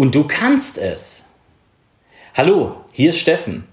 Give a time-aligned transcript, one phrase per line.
[0.00, 1.26] Und du kannst es.
[2.34, 3.64] Hallo, hier ist Steffen.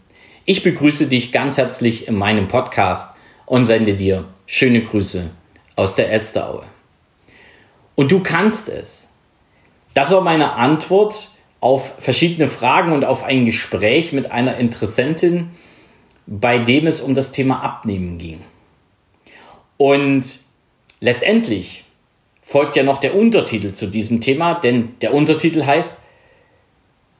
[0.43, 3.15] Ich begrüße dich ganz herzlich in meinem Podcast
[3.46, 5.29] und sende dir schöne Grüße
[5.77, 6.66] aus der Elsteraue.
[7.95, 9.07] Und du kannst es.
[9.93, 11.29] Das war meine Antwort
[11.61, 15.52] auf verschiedene Fragen und auf ein Gespräch mit einer Interessentin,
[16.25, 18.41] bei dem es um das Thema Abnehmen ging.
[19.78, 20.39] Und
[21.00, 21.86] letztendlich
[22.41, 26.02] folgt ja noch der Untertitel zu diesem Thema, denn der Untertitel heißt,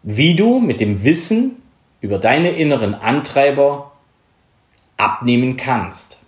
[0.10, 1.58] wie du mit dem Wissen
[2.00, 3.92] über deine inneren Antreiber
[4.96, 6.20] abnehmen kannst.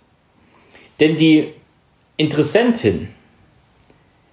[1.00, 1.54] Denn die
[2.18, 3.08] Interessentin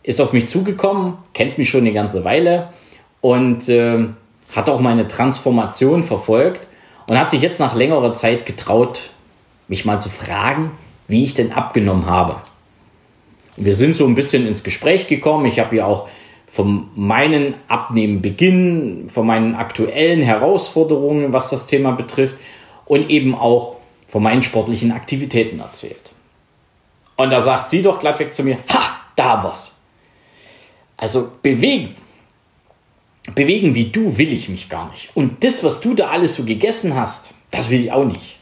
[0.04, 2.74] ist auf mich zugekommen, kennt mich schon eine ganze Weile
[3.22, 4.10] und äh,
[4.54, 6.68] hat auch meine Transformation verfolgt
[7.08, 9.12] und hat sich jetzt nach längerer Zeit getraut,
[9.70, 10.72] mich mal zu fragen,
[11.08, 12.41] wie ich denn abgenommen habe.
[13.55, 15.46] Wir sind so ein bisschen ins Gespräch gekommen.
[15.46, 16.10] Ich habe ihr auch
[16.48, 22.38] von meinen Abnehmenbeginn, von meinen aktuellen Herausforderungen, was das Thema betrifft
[22.85, 23.77] und eben auch
[24.08, 25.99] von meinen sportlichen Aktivitäten erzählt.
[27.18, 29.82] Und da sagt sie doch glattweg zu mir, ha, da was.
[30.96, 31.96] Also bewegen.
[33.36, 35.10] Bewegen wie du will ich mich gar nicht.
[35.16, 38.38] Und das, was du da alles so gegessen hast, das will ich auch nicht.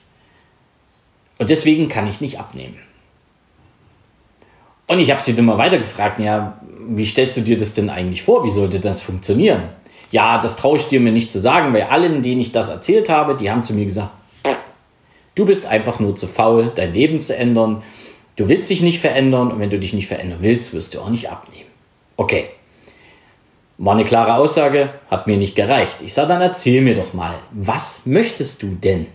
[1.40, 2.78] Und deswegen kann ich nicht abnehmen.
[4.88, 7.90] Und ich habe sie dann mal weiter gefragt, ja, wie stellst du dir das denn
[7.90, 8.44] eigentlich vor?
[8.44, 9.64] Wie sollte das funktionieren?
[10.12, 13.10] Ja, das traue ich dir mir nicht zu sagen, weil allen, denen ich das erzählt
[13.10, 14.12] habe, die haben zu mir gesagt,
[15.34, 17.82] du bist einfach nur zu faul, dein Leben zu ändern.
[18.36, 21.10] Du willst dich nicht verändern und wenn du dich nicht verändern willst, wirst du auch
[21.10, 21.70] nicht abnehmen.
[22.18, 22.46] Okay.
[23.78, 25.98] War eine klare Aussage, hat mir nicht gereicht.
[26.02, 29.08] Ich sage dann, erzähl mir doch mal, was möchtest du denn?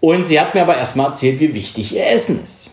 [0.00, 2.70] Und sie hat mir aber erstmal erzählt, wie wichtig ihr Essen ist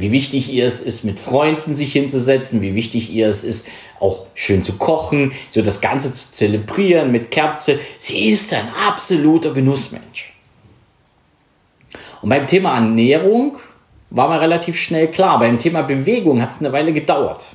[0.00, 3.68] wie wichtig ihr es ist, mit Freunden sich hinzusetzen, wie wichtig ihr es ist,
[4.00, 7.78] auch schön zu kochen, so das Ganze zu zelebrieren mit Kerze.
[7.98, 10.32] Sie ist ein absoluter Genussmensch.
[12.22, 13.58] Und beim Thema Ernährung
[14.08, 15.38] war mir relativ schnell klar.
[15.38, 17.46] Beim Thema Bewegung hat es eine Weile gedauert.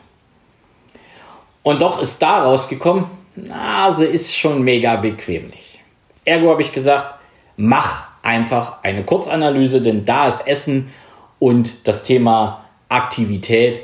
[1.63, 3.05] Und doch ist da rausgekommen,
[3.35, 5.79] na, sie ist schon mega bequemlich.
[6.23, 7.16] Ergo habe ich gesagt,
[7.57, 10.91] mach einfach eine Kurzanalyse, denn da ist Essen
[11.40, 13.81] und das Thema Aktivität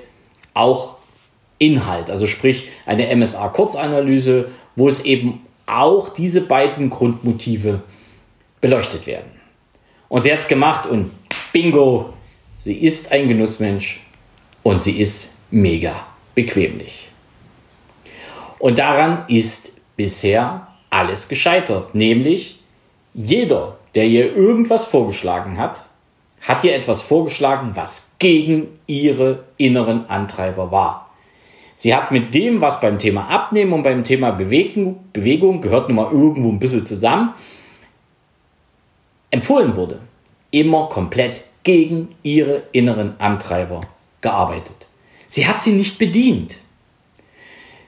[0.54, 0.98] auch
[1.58, 7.82] Inhalt, also sprich eine MSA-Kurzanalyse, wo es eben auch diese beiden Grundmotive
[8.60, 9.32] beleuchtet werden.
[10.10, 11.12] Und sie hat es gemacht und
[11.54, 12.14] bingo,
[12.58, 14.02] sie ist ein Genussmensch
[14.64, 17.10] und sie ist mega bequemlich.
[18.60, 22.60] Und daran ist bisher alles gescheitert, nämlich
[23.14, 25.86] jeder, der ihr irgendwas vorgeschlagen hat,
[26.42, 31.10] hat ihr etwas vorgeschlagen, was gegen ihre inneren Antreiber war.
[31.76, 35.96] Sie hat mit dem, was beim Thema Abnehmen und beim Thema Bewegung, Bewegung gehört nun
[35.96, 37.34] mal irgendwo ein bisschen zusammen,
[39.30, 40.00] empfohlen wurde,
[40.52, 43.82] immer komplett gegen ihre inneren Antreiber
[44.20, 44.88] gearbeitet.
[45.28, 46.58] Sie hat sie nicht bedient.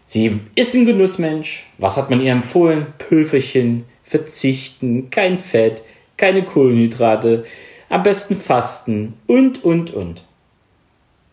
[0.06, 1.68] Sie ist ein Genussmensch.
[1.78, 2.88] Was hat man ihr empfohlen?
[2.98, 5.84] Pülferchen, verzichten, kein Fett,
[6.18, 7.46] keine Kohlenhydrate,
[7.94, 10.24] am besten fasten und, und, und.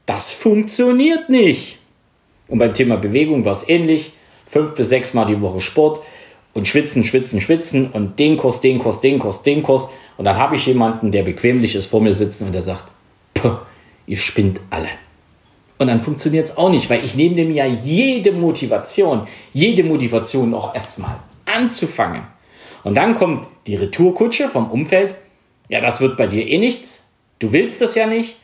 [0.04, 1.78] Das funktioniert nicht.
[2.48, 4.12] Und beim Thema Bewegung war es ähnlich.
[4.46, 6.00] Fünf bis sechs Mal die Woche Sport
[6.52, 9.88] und schwitzen, schwitzen, schwitzen und den Kurs, den Kurs, den Kurs, den Kurs.
[10.18, 12.84] Und dann habe ich jemanden, der bequemlich ist, vor mir sitzen und der sagt,
[14.06, 14.88] ihr spinnt alle.
[15.78, 20.52] Und dann funktioniert es auch nicht, weil ich nehme dem ja jede Motivation, jede Motivation
[20.52, 22.24] auch erstmal anzufangen.
[22.84, 25.14] Und dann kommt die Retourkutsche vom Umfeld
[25.70, 27.12] ja, das wird bei dir eh nichts.
[27.38, 28.36] Du willst das ja nicht.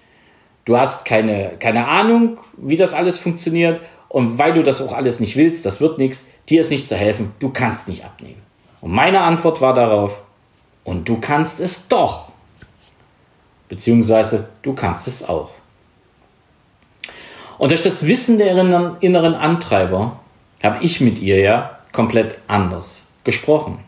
[0.65, 3.81] Du hast keine, keine Ahnung, wie das alles funktioniert.
[4.09, 6.97] Und weil du das auch alles nicht willst, das wird nichts, dir ist nicht zu
[6.97, 8.41] helfen, du kannst nicht abnehmen.
[8.81, 10.23] Und meine Antwort war darauf,
[10.85, 12.31] und du kannst es doch.
[13.69, 15.51] Beziehungsweise du kannst es auch.
[17.59, 18.53] Und durch das Wissen der
[19.01, 20.21] inneren Antreiber
[20.63, 23.81] habe ich mit ihr ja komplett anders gesprochen.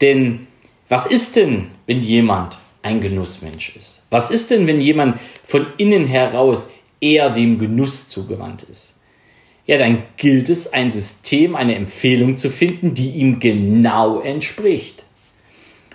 [0.00, 0.48] Denn
[0.88, 4.06] was ist denn, wenn jemand ein Genussmensch ist?
[4.10, 8.94] Was ist denn, wenn jemand von innen heraus eher dem Genuss zugewandt ist?
[9.66, 15.04] Ja, dann gilt es, ein System, eine Empfehlung zu finden, die ihm genau entspricht.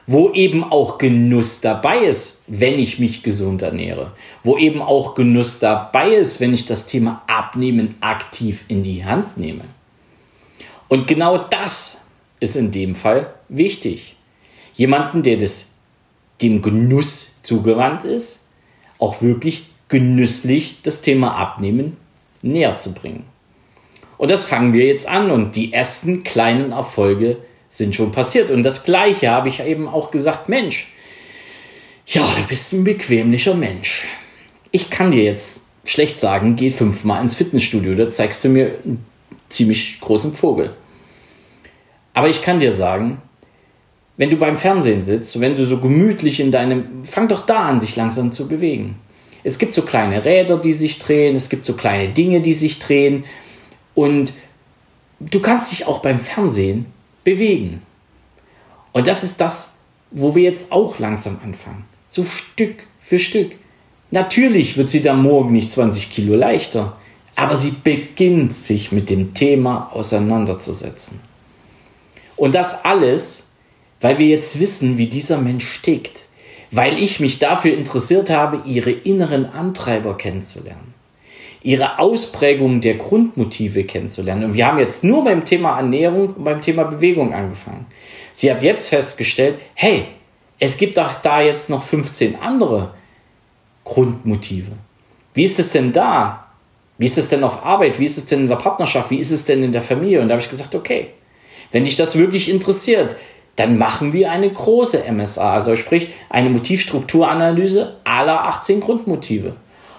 [0.06, 4.12] Wo eben auch Genuss dabei ist, wenn ich mich gesund ernähre.
[4.44, 9.38] Wo eben auch Genuss dabei ist, wenn ich das Thema Abnehmen aktiv in die Hand
[9.38, 9.64] nehme.
[10.88, 12.02] Und genau das
[12.40, 14.18] ist in dem Fall wichtig
[14.74, 15.74] jemanden, der das,
[16.42, 18.48] dem Genuss zugewandt ist,
[19.00, 21.98] auch wirklich genüsslich das Thema Abnehmen
[22.42, 23.26] näher zu bringen.
[24.18, 27.38] Und das fangen wir jetzt an und die ersten kleinen Erfolge
[27.68, 28.52] sind schon passiert.
[28.52, 30.88] Und das gleiche habe ich eben auch gesagt, Mensch,
[32.06, 34.06] ja, du bist ein bequemlicher Mensch.
[34.72, 39.06] Ich kann dir jetzt schlecht sagen, geh fünfmal ins Fitnessstudio, da zeigst du mir einen
[39.50, 40.74] ziemlich großen Vogel.
[42.14, 43.22] Aber ich kann dir sagen,
[44.18, 47.80] wenn du beim Fernsehen sitzt, wenn du so gemütlich in deinem, fang doch da an,
[47.80, 48.96] dich langsam zu bewegen.
[49.44, 52.80] Es gibt so kleine Räder, die sich drehen, es gibt so kleine Dinge, die sich
[52.80, 53.26] drehen
[53.96, 54.32] und
[55.20, 56.86] du kannst dich auch beim Fernsehen
[57.24, 57.82] bewegen.
[58.92, 59.76] Und das ist das,
[60.12, 61.86] wo wir jetzt auch langsam anfangen.
[62.08, 63.54] So Stück für Stück.
[64.12, 66.98] Natürlich wird sie dann morgen nicht 20 Kilo leichter,
[67.36, 71.20] aber sie beginnt sich mit dem Thema auseinanderzusetzen.
[72.36, 73.48] Und das alles,
[74.04, 76.24] weil wir jetzt wissen, wie dieser Mensch tickt,
[76.72, 80.94] weil ich mich dafür interessiert habe, ihre inneren Antreiber kennenzulernen,
[81.62, 84.44] ihre Ausprägung der Grundmotive kennenzulernen.
[84.44, 87.86] Und wir haben jetzt nur beim Thema Ernährung und beim Thema Bewegung angefangen.
[88.34, 90.06] Sie hat jetzt festgestellt, hey,
[90.60, 92.94] es gibt auch da jetzt noch 15 andere
[93.86, 94.74] Grundmotive.
[95.34, 96.48] Wie ist es denn da?
[96.98, 98.02] Wie ist es denn auf Arbeit?
[98.02, 99.12] Wie ist es denn in der Partnerschaft?
[99.12, 100.20] Wie ist es denn in der Familie?
[100.20, 101.08] Und da habe ich gesagt, okay,
[101.72, 103.16] wenn dich das wirklich interessiert,
[103.56, 109.56] dann machen wir eine große MSA, also sprich eine Motivstrukturanalyse aller 18 Grundmotive.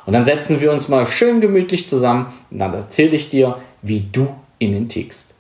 [0.07, 4.05] Und dann setzen wir uns mal schön gemütlich zusammen und dann erzähle ich dir, wie
[4.13, 4.29] du
[4.59, 5.35] innen tickst.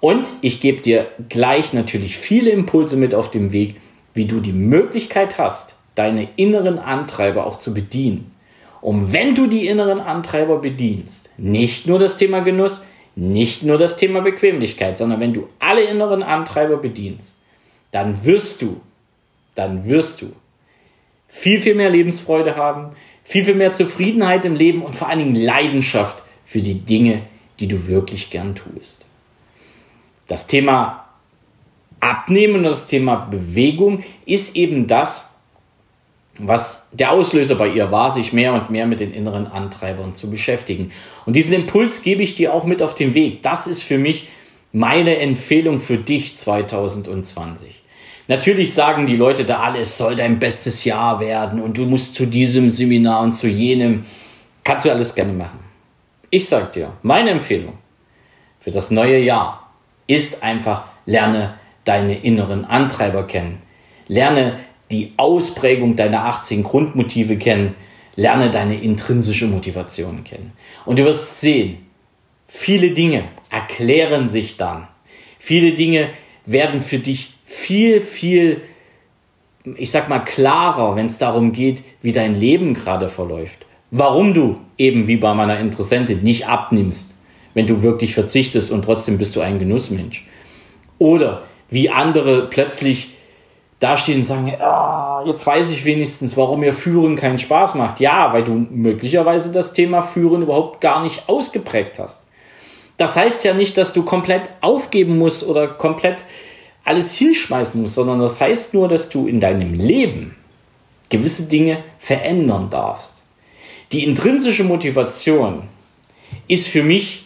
[0.00, 3.80] Und ich gebe dir gleich natürlich viele Impulse mit auf dem Weg,
[4.12, 8.30] wie du die Möglichkeit hast, deine inneren Antreiber auch zu bedienen.
[8.82, 12.84] Und wenn du die inneren Antreiber bedienst, nicht nur das Thema Genuss,
[13.16, 17.40] nicht nur das Thema Bequemlichkeit, sondern wenn du alle inneren Antreiber bedienst,
[17.94, 18.80] dann wirst du,
[19.54, 20.32] dann wirst du
[21.28, 25.36] viel, viel mehr Lebensfreude haben, viel, viel mehr Zufriedenheit im Leben und vor allen Dingen
[25.36, 27.22] Leidenschaft für die Dinge,
[27.60, 29.06] die du wirklich gern tust.
[30.26, 31.04] Das Thema
[32.00, 35.36] Abnehmen und das Thema Bewegung ist eben das,
[36.36, 40.30] was der Auslöser bei ihr war, sich mehr und mehr mit den inneren Antreibern zu
[40.30, 40.90] beschäftigen.
[41.26, 43.42] Und diesen Impuls gebe ich dir auch mit auf den Weg.
[43.42, 44.26] Das ist für mich
[44.72, 47.83] meine Empfehlung für dich 2020.
[48.26, 52.14] Natürlich sagen die Leute da alle, es soll dein bestes Jahr werden und du musst
[52.14, 54.06] zu diesem Seminar und zu jenem.
[54.62, 55.58] Kannst du alles gerne machen.
[56.30, 57.74] Ich sag dir, meine Empfehlung
[58.60, 59.70] für das neue Jahr
[60.06, 61.54] ist einfach, lerne
[61.84, 63.60] deine inneren Antreiber kennen.
[64.08, 64.58] Lerne
[64.90, 67.74] die Ausprägung deiner 18 Grundmotive kennen,
[68.16, 70.52] lerne deine intrinsische Motivation kennen.
[70.86, 71.86] Und du wirst sehen,
[72.48, 74.88] viele Dinge erklären sich dann.
[75.38, 76.10] Viele Dinge
[76.46, 77.34] werden für dich
[77.64, 78.60] viel, viel,
[79.76, 83.64] ich sag mal, klarer, wenn es darum geht, wie dein Leben gerade verläuft.
[83.90, 87.16] Warum du eben wie bei meiner Interessentin nicht abnimmst,
[87.54, 90.26] wenn du wirklich verzichtest und trotzdem bist du ein Genussmensch.
[90.98, 93.14] Oder wie andere plötzlich
[93.78, 97.98] dastehen und sagen, oh, jetzt weiß ich wenigstens, warum mir Führen keinen Spaß macht.
[98.00, 102.26] Ja, weil du möglicherweise das Thema Führen überhaupt gar nicht ausgeprägt hast.
[102.96, 106.24] Das heißt ja nicht, dass du komplett aufgeben musst oder komplett
[106.84, 110.36] alles hinschmeißen musst, sondern das heißt nur, dass du in deinem Leben
[111.08, 113.22] gewisse Dinge verändern darfst.
[113.92, 115.62] Die intrinsische Motivation
[116.48, 117.24] ist für mich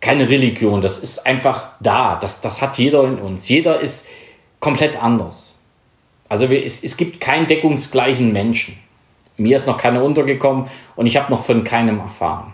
[0.00, 3.48] keine Religion, das ist einfach da, das, das hat jeder in uns.
[3.48, 4.06] Jeder ist
[4.60, 5.58] komplett anders.
[6.28, 8.76] Also wir, es, es gibt keinen deckungsgleichen Menschen.
[9.36, 12.52] Mir ist noch keiner untergekommen und ich habe noch von keinem erfahren.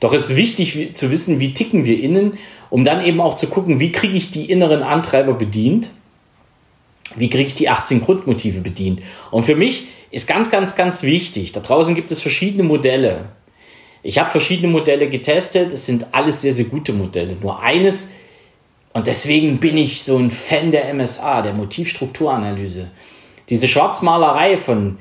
[0.00, 2.38] Doch es ist wichtig zu wissen, wie ticken wir innen,
[2.70, 5.90] um dann eben auch zu gucken, wie kriege ich die inneren Antreiber bedient,
[7.16, 9.00] wie kriege ich die 18 Grundmotive bedient.
[9.30, 13.26] Und für mich ist ganz, ganz, ganz wichtig, da draußen gibt es verschiedene Modelle.
[14.02, 17.36] Ich habe verschiedene Modelle getestet, es sind alles sehr, sehr gute Modelle.
[17.40, 18.12] Nur eines
[18.92, 22.90] und deswegen bin ich so ein Fan der MSA, der Motivstrukturanalyse.
[23.48, 24.98] Diese Schwarzmalerei von,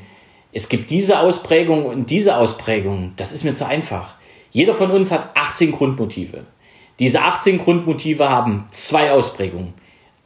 [0.51, 4.15] es gibt diese Ausprägung und diese Ausprägung, das ist mir zu einfach.
[4.51, 6.45] Jeder von uns hat 18 Grundmotive.
[6.99, 9.73] Diese 18 Grundmotive haben zwei Ausprägungen.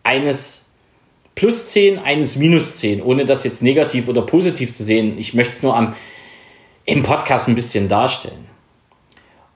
[0.02, 0.66] Eines
[1.36, 5.18] plus 10, eines minus 10, ohne das jetzt negativ oder positiv zu sehen.
[5.18, 5.96] Ich möchte es nur am,
[6.86, 8.48] im Podcast ein bisschen darstellen.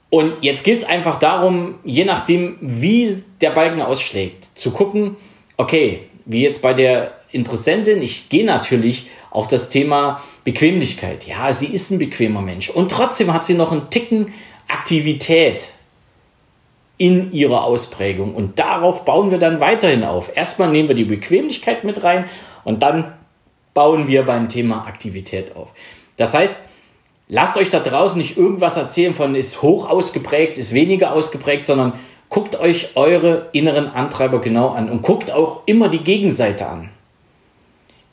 [0.09, 5.17] Und jetzt gilt es einfach darum, je nachdem, wie der Balken ausschlägt, zu gucken,
[5.57, 11.27] okay, wie jetzt bei der Interessentin, ich gehe natürlich auf das Thema Bequemlichkeit.
[11.27, 12.69] Ja, sie ist ein bequemer Mensch.
[12.69, 14.33] Und trotzdem hat sie noch einen Ticken
[14.69, 15.73] Aktivität
[16.97, 18.35] in ihrer Ausprägung.
[18.35, 20.35] Und darauf bauen wir dann weiterhin auf.
[20.35, 22.25] Erstmal nehmen wir die Bequemlichkeit mit rein
[22.63, 23.13] und dann
[23.73, 25.73] bauen wir beim Thema Aktivität auf.
[26.15, 26.67] Das heißt,
[27.27, 31.93] lasst euch da draußen nicht irgendwas erzählen von ist hoch ausgeprägt, ist weniger ausgeprägt, sondern
[32.29, 36.89] guckt euch eure inneren Antreiber genau an und guckt auch immer die Gegenseite an.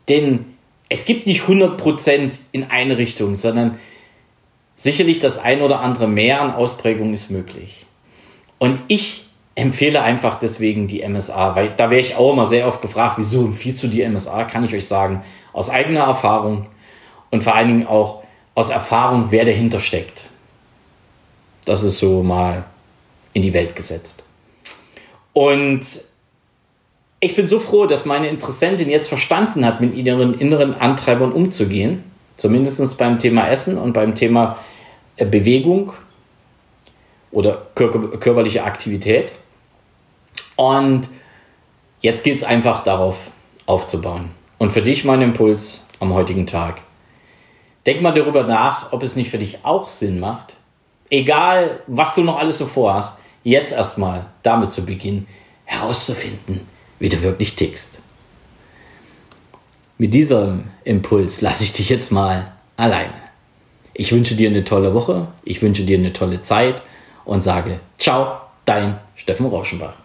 [0.08, 0.54] Denn
[0.90, 3.78] es gibt nicht 100% in eine Richtung, sondern
[4.76, 7.86] sicherlich das ein oder andere mehr an Ausprägung ist möglich.
[8.64, 12.80] Und ich empfehle einfach deswegen die MSA, weil da wäre ich auch immer sehr oft
[12.80, 16.64] gefragt, wieso empfiehlst du die MSA, kann ich euch sagen, aus eigener Erfahrung
[17.30, 18.22] und vor allen Dingen auch
[18.54, 20.22] aus Erfahrung, wer dahinter steckt.
[21.66, 22.64] Das ist so mal
[23.34, 24.24] in die Welt gesetzt.
[25.34, 25.82] Und
[27.20, 32.02] ich bin so froh, dass meine Interessentin jetzt verstanden hat, mit ihren inneren Antreibern umzugehen.
[32.38, 34.56] Zumindest beim Thema Essen und beim Thema
[35.18, 35.92] äh, Bewegung
[37.34, 39.32] oder körperliche Aktivität.
[40.56, 41.08] Und
[42.00, 43.30] jetzt geht es einfach darauf
[43.66, 44.30] aufzubauen.
[44.58, 46.80] Und für dich mein Impuls am heutigen Tag.
[47.86, 50.54] Denk mal darüber nach, ob es nicht für dich auch Sinn macht,
[51.10, 55.26] egal was du noch alles so vorhast, jetzt erstmal damit zu beginnen,
[55.64, 56.60] herauszufinden,
[56.98, 58.00] wie du wirklich tickst.
[59.98, 63.12] Mit diesem Impuls lasse ich dich jetzt mal alleine.
[63.92, 66.82] Ich wünsche dir eine tolle Woche, ich wünsche dir eine tolle Zeit
[67.24, 70.03] und sage Ciao, dein Steffen Rauschenbach.